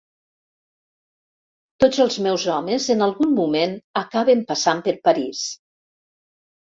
[1.83, 5.43] Tots els meus homes en algun moment acaben passant per París.